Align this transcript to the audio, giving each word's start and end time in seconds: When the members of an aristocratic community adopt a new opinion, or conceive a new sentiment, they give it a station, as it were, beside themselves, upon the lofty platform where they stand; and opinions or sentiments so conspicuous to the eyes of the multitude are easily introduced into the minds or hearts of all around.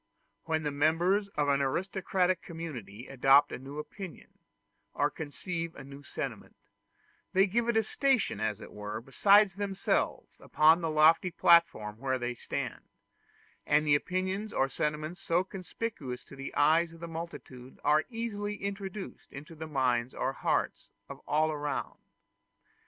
When 0.45 0.63
the 0.63 0.71
members 0.71 1.27
of 1.35 1.47
an 1.47 1.61
aristocratic 1.61 2.41
community 2.41 3.05
adopt 3.05 3.51
a 3.51 3.59
new 3.59 3.77
opinion, 3.77 4.39
or 4.95 5.11
conceive 5.11 5.75
a 5.75 5.83
new 5.83 6.01
sentiment, 6.01 6.55
they 7.33 7.45
give 7.45 7.69
it 7.69 7.77
a 7.77 7.83
station, 7.83 8.39
as 8.39 8.59
it 8.59 8.71
were, 8.71 8.99
beside 8.99 9.51
themselves, 9.51 10.37
upon 10.39 10.81
the 10.81 10.89
lofty 10.89 11.29
platform 11.29 11.99
where 11.99 12.17
they 12.17 12.33
stand; 12.33 12.89
and 13.67 13.87
opinions 13.93 14.51
or 14.51 14.67
sentiments 14.67 15.21
so 15.21 15.43
conspicuous 15.43 16.23
to 16.23 16.35
the 16.35 16.51
eyes 16.55 16.93
of 16.93 16.99
the 16.99 17.07
multitude 17.07 17.79
are 17.83 18.05
easily 18.09 18.55
introduced 18.55 19.31
into 19.31 19.53
the 19.53 19.67
minds 19.67 20.15
or 20.15 20.33
hearts 20.33 20.89
of 21.09 21.19
all 21.27 21.51
around. 21.51 21.99